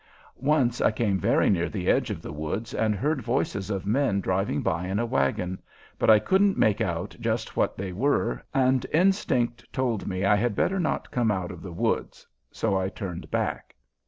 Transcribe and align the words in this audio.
Once 0.37 0.81
I 0.81 0.89
came 0.89 1.19
very 1.19 1.47
near 1.51 1.69
the 1.69 1.87
edge 1.87 2.09
of 2.09 2.23
the 2.23 2.31
woods 2.33 2.73
and 2.73 2.95
heard 2.95 3.21
voices 3.21 3.69
of 3.69 3.85
men 3.85 4.19
driving 4.19 4.63
by 4.63 4.87
in 4.87 4.97
a 4.97 5.05
wagon, 5.05 5.61
but 5.99 6.09
I 6.09 6.17
couldn't 6.17 6.57
make 6.57 6.81
out 6.81 7.15
just 7.19 7.55
what 7.55 7.77
they 7.77 7.93
were, 7.93 8.41
and 8.51 8.83
instinct 8.91 9.71
told 9.71 10.07
me 10.07 10.25
I 10.25 10.37
had 10.37 10.55
better 10.55 10.79
not 10.79 11.11
come 11.11 11.29
out 11.29 11.51
of 11.51 11.61
the 11.61 11.71
woods, 11.71 12.25
so 12.49 12.75
I 12.75 12.89
turned 12.89 13.29
back. 13.29 13.75